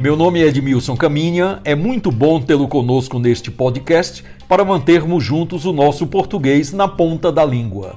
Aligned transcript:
Meu 0.00 0.16
nome 0.16 0.42
é 0.42 0.48
Edmilson 0.48 0.96
Caminha, 0.96 1.60
é 1.64 1.74
muito 1.74 2.12
bom 2.12 2.38
tê-lo 2.38 2.68
conosco 2.68 3.18
neste 3.18 3.50
podcast 3.50 4.22
para 4.46 4.62
mantermos 4.62 5.24
juntos 5.24 5.64
o 5.64 5.72
nosso 5.72 6.06
português 6.06 6.74
na 6.74 6.86
ponta 6.86 7.32
da 7.32 7.42
língua. 7.42 7.96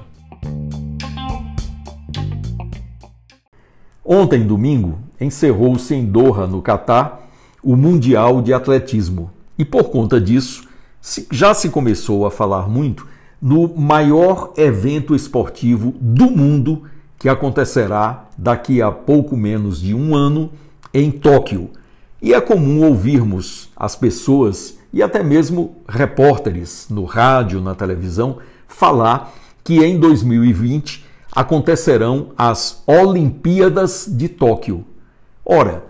Ontem, 4.02 4.46
domingo, 4.46 4.98
encerrou-se 5.20 5.94
em 5.94 6.06
Doha, 6.06 6.46
no 6.46 6.62
Catar, 6.62 7.28
o 7.62 7.76
Mundial 7.76 8.40
de 8.40 8.54
Atletismo. 8.54 9.30
E 9.58 9.64
por 9.66 9.90
conta 9.90 10.18
disso, 10.18 10.66
já 11.30 11.52
se 11.52 11.68
começou 11.68 12.24
a 12.24 12.30
falar 12.30 12.70
muito 12.70 13.06
no 13.40 13.68
maior 13.76 14.54
evento 14.56 15.14
esportivo 15.14 15.94
do 16.00 16.30
mundo 16.30 16.84
que 17.18 17.28
acontecerá 17.28 18.28
daqui 18.36 18.80
a 18.80 18.90
pouco 18.90 19.36
menos 19.36 19.80
de 19.80 19.94
um 19.94 20.14
ano 20.14 20.50
em 20.94 21.10
Tóquio 21.10 21.70
e 22.20 22.34
é 22.34 22.40
comum 22.40 22.84
ouvirmos 22.86 23.70
as 23.76 23.94
pessoas 23.94 24.76
e 24.92 25.02
até 25.02 25.22
mesmo 25.22 25.76
repórteres 25.88 26.86
no 26.90 27.04
rádio, 27.04 27.60
na 27.60 27.74
televisão, 27.74 28.38
falar 28.66 29.32
que 29.62 29.84
em 29.84 29.98
2020 29.98 31.04
acontecerão 31.30 32.28
as 32.36 32.82
Olimpíadas 32.86 34.06
de 34.08 34.28
Tóquio. 34.28 34.84
Ora, 35.44 35.84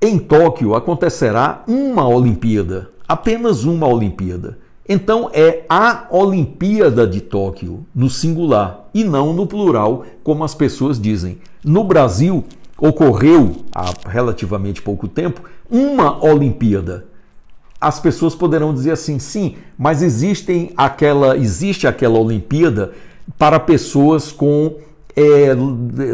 em 0.00 0.18
Tóquio 0.18 0.74
acontecerá 0.74 1.64
uma 1.66 2.06
Olimpíada, 2.06 2.90
apenas 3.08 3.64
uma 3.64 3.86
Olimpíada. 3.86 4.58
Então 4.92 5.30
é 5.32 5.64
a 5.68 6.08
Olimpíada 6.10 7.06
de 7.06 7.20
Tóquio, 7.20 7.86
no 7.94 8.10
singular, 8.10 8.88
e 8.92 9.04
não 9.04 9.32
no 9.32 9.46
plural, 9.46 10.04
como 10.24 10.42
as 10.42 10.52
pessoas 10.52 11.00
dizem. 11.00 11.38
No 11.64 11.84
Brasil, 11.84 12.42
ocorreu 12.76 13.54
há 13.72 13.94
relativamente 14.08 14.82
pouco 14.82 15.06
tempo 15.06 15.42
uma 15.70 16.20
Olimpíada. 16.24 17.06
As 17.80 18.00
pessoas 18.00 18.34
poderão 18.34 18.74
dizer 18.74 18.90
assim, 18.90 19.20
sim, 19.20 19.54
mas 19.78 20.02
existem 20.02 20.72
aquela, 20.76 21.36
existe 21.36 21.86
aquela 21.86 22.18
Olimpíada 22.18 22.90
para 23.38 23.60
pessoas 23.60 24.32
com 24.32 24.78
é, 25.14 25.54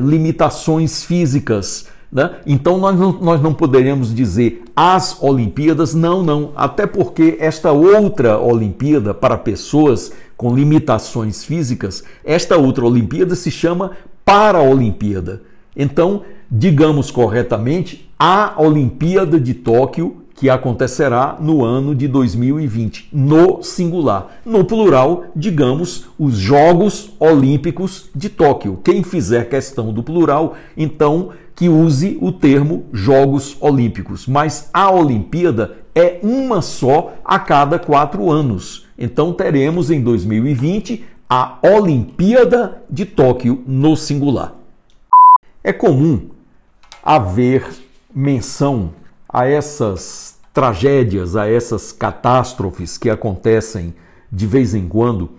limitações 0.03 1.03
físicas. 1.03 1.87
Né? 2.11 2.37
Então 2.47 2.79
nós 2.79 2.99
não, 2.99 3.13
nós 3.13 3.43
não 3.43 3.53
poderíamos 3.53 4.15
dizer 4.15 4.63
as 4.75 5.23
Olimpíadas, 5.23 5.95
não, 5.95 6.23
não. 6.23 6.53
Até 6.55 6.87
porque 6.87 7.37
esta 7.41 7.73
outra 7.73 8.39
Olimpíada 8.39 9.13
para 9.13 9.37
pessoas 9.37 10.13
com 10.37 10.55
limitações 10.55 11.45
físicas, 11.45 12.05
esta 12.25 12.57
outra 12.57 12.85
Olimpíada 12.85 13.35
se 13.35 13.51
chama 13.51 13.93
Paraolimpíada. 14.25 15.43
Então, 15.75 16.23
digamos 16.51 17.11
corretamente, 17.11 18.11
a 18.19 18.55
Olimpíada 18.57 19.39
de 19.39 19.55
Tóquio, 19.55 20.23
que 20.37 20.51
acontecerá 20.51 21.37
no 21.41 21.65
ano 21.65 21.95
de 21.95 22.07
2020, 22.07 23.09
no 23.11 23.63
singular. 23.63 24.39
No 24.45 24.65
plural, 24.65 25.25
digamos, 25.35 26.07
os 26.19 26.37
Jogos 26.37 27.11
Olímpicos 27.19 28.11
de 28.15 28.29
Tóquio. 28.29 28.79
Quem 28.85 29.03
fizer 29.03 29.49
questão 29.49 29.93
do 29.93 30.03
plural, 30.03 30.55
então 30.77 31.31
que 31.55 31.71
use 31.71 32.19
o 32.21 32.31
termo 32.31 32.85
Jogos 32.93 33.57
Olímpicos. 33.61 34.27
Mas 34.27 34.69
a 34.75 34.91
Olimpíada 34.91 35.79
é 35.95 36.21
uma 36.23 36.61
só 36.61 37.15
a 37.25 37.39
cada 37.39 37.79
quatro 37.79 38.31
anos. 38.31 38.87
Então 38.99 39.33
teremos 39.33 39.91
em 39.91 40.03
2020 40.03 41.03
a 41.29 41.59
Olimpíada 41.63 42.83
de 42.91 43.07
Tóquio 43.07 43.65
no 43.67 43.97
singular. 43.97 44.55
É 45.65 45.73
comum 45.73 46.29
haver 47.03 47.67
menção 48.15 48.91
a 49.29 49.47
essas 49.47 50.39
tragédias, 50.53 51.37
a 51.37 51.49
essas 51.49 51.93
catástrofes 51.93 52.97
que 52.97 53.11
acontecem 53.11 53.95
de 54.33 54.47
vez 54.47 54.75
em 54.75 54.89
quando, 54.89 55.31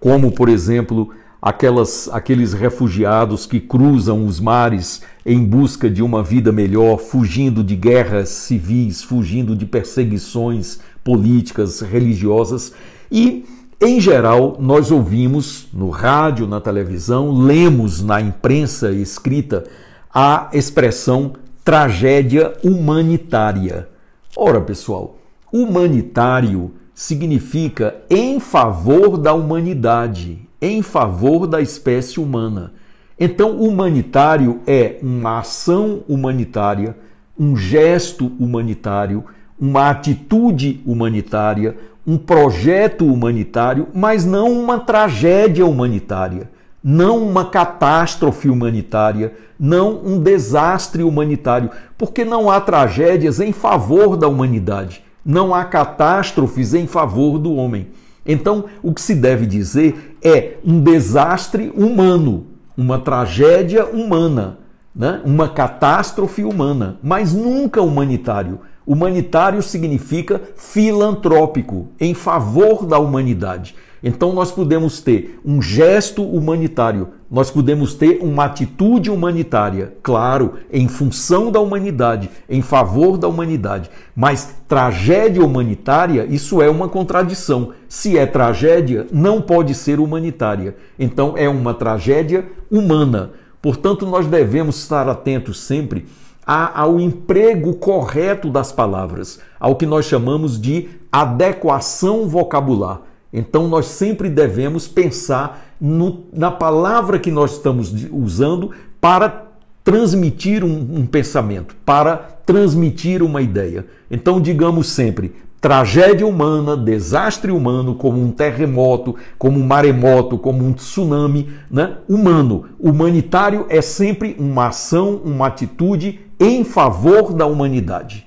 como 0.00 0.32
por 0.32 0.48
exemplo 0.48 1.10
aquelas, 1.42 2.08
aqueles 2.12 2.52
refugiados 2.52 3.46
que 3.46 3.60
cruzam 3.60 4.26
os 4.26 4.40
mares 4.40 5.02
em 5.26 5.44
busca 5.44 5.90
de 5.90 6.02
uma 6.02 6.22
vida 6.22 6.50
melhor, 6.50 6.98
fugindo 6.98 7.62
de 7.62 7.76
guerras 7.76 8.30
civis, 8.30 9.02
fugindo 9.02 9.54
de 9.54 9.66
perseguições 9.66 10.78
políticas, 11.02 11.80
religiosas. 11.80 12.72
E 13.10 13.44
em 13.80 14.00
geral, 14.00 14.56
nós 14.58 14.90
ouvimos 14.90 15.68
no 15.72 15.90
rádio, 15.90 16.46
na 16.46 16.60
televisão, 16.60 17.30
lemos 17.36 18.02
na 18.02 18.20
imprensa 18.20 18.90
escrita 18.92 19.64
a 20.12 20.48
expressão 20.52 21.34
tragédia 21.64 22.52
humanitária. 22.62 23.88
Ora, 24.36 24.60
pessoal, 24.60 25.16
humanitário 25.50 26.72
significa 26.92 27.96
em 28.10 28.38
favor 28.38 29.16
da 29.16 29.32
humanidade, 29.32 30.46
em 30.60 30.82
favor 30.82 31.46
da 31.46 31.62
espécie 31.62 32.20
humana. 32.20 32.74
Então, 33.18 33.52
humanitário 33.52 34.60
é 34.66 34.98
uma 35.02 35.38
ação 35.38 36.04
humanitária, 36.06 36.94
um 37.38 37.56
gesto 37.56 38.30
humanitário, 38.38 39.24
uma 39.58 39.88
atitude 39.88 40.82
humanitária, 40.84 41.76
um 42.06 42.18
projeto 42.18 43.06
humanitário, 43.06 43.88
mas 43.94 44.26
não 44.26 44.52
uma 44.52 44.80
tragédia 44.80 45.64
humanitária 45.64 46.50
não 46.84 47.26
uma 47.26 47.46
catástrofe 47.46 48.50
humanitária, 48.50 49.32
não 49.58 50.02
um 50.04 50.20
desastre 50.20 51.02
humanitário, 51.02 51.70
porque 51.96 52.26
não 52.26 52.50
há 52.50 52.60
tragédias 52.60 53.40
em 53.40 53.52
favor 53.52 54.18
da 54.18 54.28
humanidade, 54.28 55.02
não 55.24 55.54
há 55.54 55.64
catástrofes 55.64 56.74
em 56.74 56.86
favor 56.86 57.38
do 57.38 57.54
homem. 57.54 57.88
Então, 58.26 58.66
o 58.82 58.92
que 58.92 59.00
se 59.00 59.14
deve 59.14 59.46
dizer 59.46 60.18
é 60.22 60.58
um 60.62 60.78
desastre 60.78 61.72
humano, 61.74 62.48
uma 62.76 62.98
tragédia 62.98 63.86
humana, 63.86 64.58
né? 64.94 65.22
uma 65.24 65.48
catástrofe 65.48 66.44
humana, 66.44 66.98
mas 67.02 67.32
nunca 67.32 67.80
humanitário. 67.80 68.60
Humanitário 68.86 69.62
significa 69.62 70.40
filantrópico, 70.56 71.88
em 71.98 72.12
favor 72.12 72.84
da 72.84 72.98
humanidade. 72.98 73.74
Então 74.06 74.34
nós 74.34 74.52
podemos 74.52 75.00
ter 75.00 75.40
um 75.42 75.62
gesto 75.62 76.22
humanitário, 76.22 77.08
nós 77.30 77.50
podemos 77.50 77.94
ter 77.94 78.18
uma 78.20 78.44
atitude 78.44 79.10
humanitária, 79.10 79.94
claro, 80.02 80.56
em 80.70 80.86
função 80.86 81.50
da 81.50 81.58
humanidade, 81.58 82.28
em 82.46 82.60
favor 82.60 83.16
da 83.16 83.26
humanidade. 83.26 83.88
Mas 84.14 84.56
tragédia 84.68 85.42
humanitária, 85.42 86.26
isso 86.28 86.60
é 86.60 86.68
uma 86.68 86.86
contradição. 86.86 87.70
Se 87.88 88.18
é 88.18 88.26
tragédia, 88.26 89.06
não 89.10 89.40
pode 89.40 89.74
ser 89.74 89.98
humanitária. 89.98 90.76
Então 90.98 91.32
é 91.34 91.48
uma 91.48 91.72
tragédia 91.72 92.44
humana. 92.70 93.30
Portanto, 93.62 94.04
nós 94.04 94.26
devemos 94.26 94.76
estar 94.76 95.08
atentos 95.08 95.60
sempre 95.60 96.04
ao 96.46 97.00
emprego 97.00 97.72
correto 97.72 98.50
das 98.50 98.70
palavras, 98.70 99.40
ao 99.58 99.76
que 99.76 99.86
nós 99.86 100.04
chamamos 100.04 100.60
de 100.60 100.90
adequação 101.10 102.28
vocabular. 102.28 103.00
Então 103.34 103.66
nós 103.66 103.86
sempre 103.86 104.30
devemos 104.30 104.86
pensar 104.86 105.74
no, 105.80 106.22
na 106.32 106.52
palavra 106.52 107.18
que 107.18 107.32
nós 107.32 107.54
estamos 107.54 107.92
usando 108.12 108.70
para 109.00 109.48
transmitir 109.82 110.62
um, 110.62 111.00
um 111.00 111.04
pensamento, 111.04 111.74
para 111.84 112.16
transmitir 112.46 113.24
uma 113.24 113.42
ideia. 113.42 113.84
Então 114.08 114.40
digamos 114.40 114.86
sempre 114.86 115.34
tragédia 115.60 116.26
humana, 116.26 116.76
desastre 116.76 117.50
humano, 117.50 117.94
como 117.94 118.22
um 118.22 118.30
terremoto, 118.30 119.16
como 119.36 119.58
um 119.58 119.66
maremoto, 119.66 120.38
como 120.38 120.62
um 120.62 120.72
tsunami, 120.72 121.48
né? 121.70 121.96
humano. 122.08 122.66
Humanitário 122.78 123.66
é 123.68 123.80
sempre 123.80 124.36
uma 124.38 124.68
ação, 124.68 125.22
uma 125.24 125.46
atitude 125.46 126.20
em 126.38 126.62
favor 126.64 127.32
da 127.32 127.46
humanidade. 127.46 128.23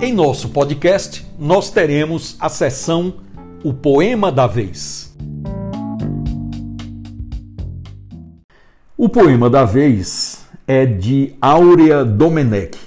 Em 0.00 0.12
nosso 0.12 0.50
podcast, 0.50 1.26
nós 1.36 1.72
teremos 1.72 2.36
a 2.38 2.48
sessão 2.48 3.14
O 3.64 3.74
Poema 3.74 4.30
da 4.30 4.46
Vez. 4.46 5.12
O 8.96 9.08
poema 9.08 9.50
da 9.50 9.64
vez 9.64 10.46
é 10.68 10.86
de 10.86 11.34
Áurea 11.40 12.04
Domenech. 12.04 12.78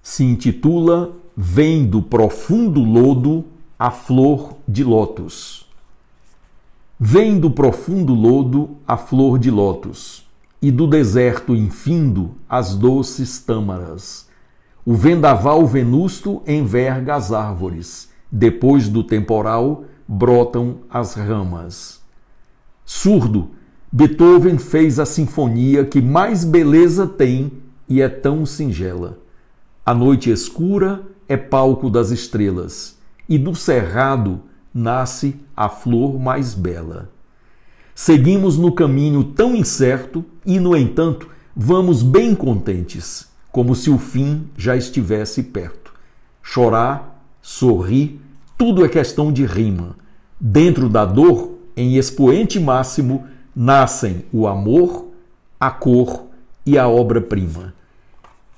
Se 0.00 0.22
intitula 0.22 1.10
Vem 1.36 1.84
do 1.84 2.00
profundo 2.00 2.84
lodo 2.84 3.44
a 3.76 3.90
flor 3.90 4.56
de 4.66 4.84
lótus. 4.84 5.66
Vem 7.00 7.40
do 7.40 7.50
profundo 7.50 8.14
lodo 8.14 8.76
a 8.86 8.96
flor 8.96 9.40
de 9.40 9.50
lótus, 9.50 10.24
e 10.62 10.70
do 10.70 10.86
deserto 10.86 11.52
infindo 11.56 12.30
as 12.48 12.76
doces 12.76 13.40
tâmaras 13.40 14.27
o 14.88 14.94
vendaval 14.94 15.66
venusto 15.66 16.42
enverga 16.46 17.14
as 17.14 17.30
árvores. 17.30 18.08
Depois 18.32 18.88
do 18.88 19.04
temporal, 19.04 19.84
brotam 20.08 20.78
as 20.88 21.12
ramas. 21.12 22.00
Surdo, 22.86 23.50
Beethoven 23.92 24.56
fez 24.56 24.98
a 24.98 25.04
sinfonia 25.04 25.84
que 25.84 26.00
mais 26.00 26.42
beleza 26.42 27.06
tem 27.06 27.52
e 27.86 28.00
é 28.00 28.08
tão 28.08 28.46
singela. 28.46 29.18
A 29.84 29.92
noite 29.92 30.30
escura 30.30 31.02
é 31.28 31.36
palco 31.36 31.90
das 31.90 32.10
estrelas, 32.10 32.96
e 33.28 33.36
do 33.36 33.54
cerrado 33.54 34.40
nasce 34.72 35.36
a 35.54 35.68
flor 35.68 36.18
mais 36.18 36.54
bela. 36.54 37.10
Seguimos 37.94 38.56
no 38.56 38.72
caminho 38.72 39.22
tão 39.22 39.54
incerto 39.54 40.24
e, 40.46 40.58
no 40.58 40.74
entanto, 40.74 41.28
vamos 41.54 42.02
bem 42.02 42.34
contentes, 42.34 43.28
como 43.58 43.74
se 43.74 43.90
o 43.90 43.98
fim 43.98 44.44
já 44.56 44.76
estivesse 44.76 45.42
perto. 45.42 45.92
Chorar, 46.40 47.20
sorrir, 47.42 48.20
tudo 48.56 48.84
é 48.84 48.88
questão 48.88 49.32
de 49.32 49.44
rima. 49.44 49.96
Dentro 50.38 50.88
da 50.88 51.04
dor, 51.04 51.58
em 51.76 51.96
expoente 51.96 52.60
máximo, 52.60 53.26
nascem 53.56 54.24
o 54.32 54.46
amor, 54.46 55.08
a 55.58 55.72
cor 55.72 56.26
e 56.64 56.78
a 56.78 56.86
obra-prima. 56.86 57.74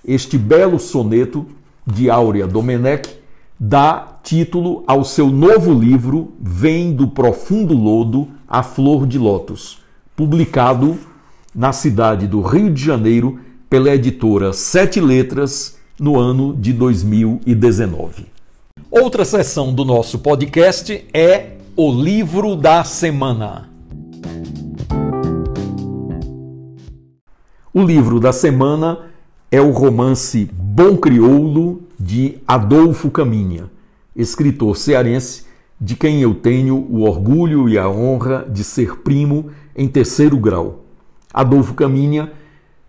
Este 0.05 0.37
belo 0.37 0.79
soneto 0.79 1.47
de 1.87 2.11
Áurea 2.11 2.47
Domenech 2.47 3.09
dá 3.59 4.19
título 4.23 4.85
ao 4.87 5.03
seu 5.03 5.31
novo 5.31 5.73
livro 5.73 6.35
Vem 6.39 6.93
do 6.93 7.09
Profundo 7.09 7.73
Lodo 7.73 8.29
a 8.47 8.63
Flor 8.63 9.07
de 9.07 9.19
Lótus, 9.19 9.79
publicado 10.15 10.99
na 11.55 11.73
cidade 11.73 12.27
do 12.27 12.43
Rio 12.43 12.71
de 12.71 12.85
Janeiro 12.85 13.41
pela 13.71 13.95
editora 13.95 14.53
Sete 14.53 15.01
Letras 15.01 15.79
no 15.97 16.19
ano 16.19 16.57
de 16.57 16.73
2019. 16.73 18.27
Outra 18.91 19.25
seção 19.25 19.73
do 19.73 19.85
nosso 19.85 20.19
podcast 20.19 21.07
é 21.15 21.53
o 21.77 21.93
livro 21.93 22.57
da 22.57 22.83
semana. 22.83 23.71
O 27.73 27.81
livro 27.81 28.19
da 28.19 28.33
semana 28.33 29.07
é 29.53 29.61
o 29.61 29.71
romance 29.71 30.51
Bom 30.53 30.97
Crioulo 30.97 31.83
de 31.97 32.39
Adolfo 32.49 33.09
Caminha, 33.09 33.71
escritor 34.17 34.77
cearense 34.77 35.45
de 35.81 35.95
quem 35.95 36.21
eu 36.21 36.35
tenho 36.35 36.75
o 36.91 37.03
orgulho 37.03 37.69
e 37.69 37.79
a 37.79 37.89
honra 37.89 38.45
de 38.51 38.65
ser 38.65 38.97
primo 38.97 39.53
em 39.77 39.87
terceiro 39.87 40.37
grau. 40.37 40.85
Adolfo 41.33 41.75
Caminha 41.75 42.33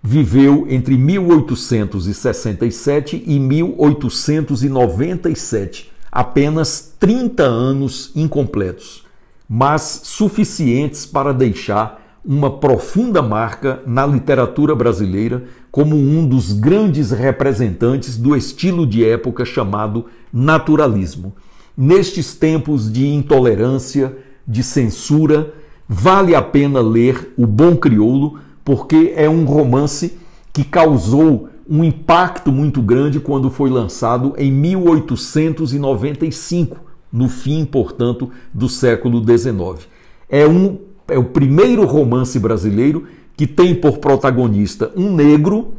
viveu 0.03 0.65
entre 0.68 0.98
1867 0.98 3.24
e 3.25 3.39
1897, 3.39 5.92
apenas 6.12 6.94
30 7.00 7.44
anos 7.44 8.12
incompletos, 8.15 9.06
mas 9.48 10.01
suficientes 10.03 11.06
para 11.06 11.33
deixar 11.33 12.01
uma 12.24 12.59
profunda 12.59 13.21
marca 13.21 13.81
na 13.86 14.06
literatura 14.06 14.75
brasileira 14.75 15.44
como 15.71 15.95
um 15.95 16.27
dos 16.27 16.51
grandes 16.51 17.12
representantes 17.12 18.18
do 18.18 18.36
estilo 18.36 18.86
de 18.86 19.06
época 19.06 19.45
chamado 19.45 20.07
naturalismo. 20.31 21.33
Nestes 21.75 22.36
tempos 22.36 22.92
de 22.92 23.07
intolerância, 23.07 24.15
de 24.47 24.63
censura, 24.63 25.54
vale 25.88 26.36
a 26.36 26.42
pena 26.42 26.81
ler 26.81 27.33
O 27.38 27.47
Bom 27.47 27.75
Crioulo, 27.75 28.39
porque 28.63 29.13
é 29.15 29.29
um 29.29 29.45
romance 29.45 30.17
que 30.53 30.63
causou 30.63 31.49
um 31.69 31.83
impacto 31.83 32.51
muito 32.51 32.81
grande 32.81 33.19
quando 33.19 33.49
foi 33.49 33.69
lançado 33.69 34.33
em 34.37 34.51
1895, 34.51 36.77
no 37.11 37.29
fim, 37.29 37.65
portanto, 37.65 38.29
do 38.53 38.67
século 38.67 39.23
XIX. 39.25 39.87
É 40.29 40.47
um 40.47 40.77
é 41.07 41.17
o 41.17 41.25
primeiro 41.25 41.85
romance 41.85 42.39
brasileiro 42.39 43.05
que 43.35 43.45
tem 43.45 43.75
por 43.75 43.97
protagonista 43.97 44.91
um 44.95 45.13
negro 45.13 45.73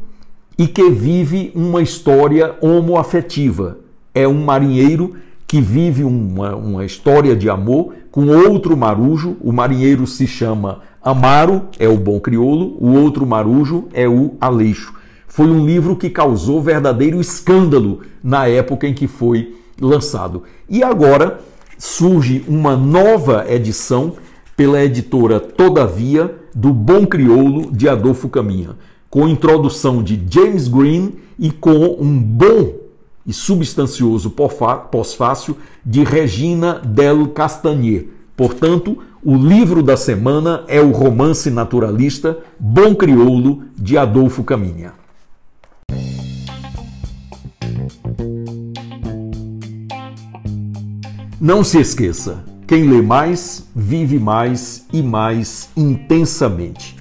e 0.58 0.68
que 0.68 0.90
vive 0.90 1.50
uma 1.54 1.80
história 1.80 2.54
homoafetiva. 2.60 3.78
É 4.14 4.28
um 4.28 4.44
marinheiro 4.44 5.14
que 5.46 5.60
vive 5.60 6.04
uma, 6.04 6.54
uma 6.54 6.84
história 6.84 7.34
de 7.34 7.48
amor 7.48 7.94
com 8.10 8.26
outro 8.26 8.76
marujo. 8.76 9.36
O 9.40 9.52
marinheiro 9.52 10.06
se 10.06 10.26
chama 10.26 10.80
Amaro, 11.04 11.62
é 11.80 11.88
o 11.88 11.96
bom 11.96 12.20
crioulo, 12.20 12.76
o 12.78 12.92
outro 12.92 13.26
marujo 13.26 13.88
é 13.92 14.08
o 14.08 14.34
Aleixo. 14.40 14.94
Foi 15.26 15.46
um 15.46 15.66
livro 15.66 15.96
que 15.96 16.08
causou 16.08 16.62
verdadeiro 16.62 17.20
escândalo 17.20 18.02
na 18.22 18.46
época 18.46 18.86
em 18.86 18.94
que 18.94 19.08
foi 19.08 19.56
lançado. 19.80 20.44
E 20.68 20.82
agora 20.82 21.40
surge 21.76 22.44
uma 22.46 22.76
nova 22.76 23.44
edição 23.48 24.12
pela 24.56 24.84
editora 24.84 25.40
Todavia, 25.40 26.36
do 26.54 26.72
Bom 26.72 27.04
Crioulo 27.06 27.72
de 27.72 27.88
Adolfo 27.88 28.28
Caminha, 28.28 28.76
com 29.10 29.26
introdução 29.26 30.02
de 30.02 30.22
James 30.30 30.68
Green 30.68 31.14
e 31.38 31.50
com 31.50 31.96
um 31.98 32.22
bom 32.22 32.74
e 33.26 33.32
substancioso 33.32 34.30
pós-fácil 34.90 35.56
de 35.84 36.04
Regina 36.04 36.74
Del 36.84 37.28
Castagnier. 37.28 38.06
Portanto, 38.36 38.98
o 39.24 39.36
livro 39.36 39.82
da 39.82 39.96
semana 39.96 40.64
é 40.66 40.80
o 40.80 40.90
romance 40.90 41.50
naturalista 41.50 42.38
Bom 42.58 42.94
Crioulo 42.94 43.62
de 43.76 43.96
Adolfo 43.96 44.42
Caminha. 44.42 44.94
Não 51.40 51.64
se 51.64 51.78
esqueça, 51.78 52.44
quem 52.66 52.88
lê 52.88 53.02
mais, 53.02 53.68
vive 53.74 54.18
mais 54.18 54.86
e 54.92 55.02
mais 55.02 55.68
intensamente. 55.76 56.96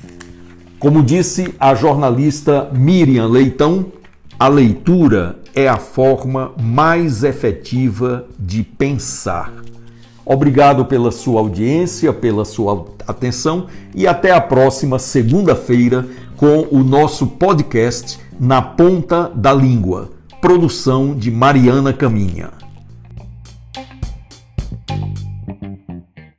Como 0.80 1.04
disse 1.04 1.54
a 1.60 1.76
jornalista 1.76 2.70
Miriam 2.74 3.28
Leitão, 3.28 3.86
a 4.40 4.48
leitura 4.48 5.40
é 5.54 5.68
a 5.68 5.78
forma 5.78 6.54
mais 6.60 7.24
efetiva 7.24 8.26
de 8.40 8.64
pensar. 8.64 9.54
Obrigado 10.32 10.86
pela 10.86 11.12
sua 11.12 11.42
audiência, 11.42 12.14
pela 12.14 12.46
sua 12.46 12.86
atenção 13.06 13.68
e 13.94 14.08
até 14.08 14.32
a 14.32 14.40
próxima 14.40 14.98
segunda-feira 14.98 16.08
com 16.38 16.70
o 16.72 16.80
nosso 16.86 17.28
podcast 17.28 18.18
Na 18.40 18.62
Ponta 18.62 19.30
da 19.36 19.52
Língua, 19.54 20.10
produção 20.40 21.14
de 21.14 21.30
Mariana 21.30 21.92
Caminha. 21.92 22.61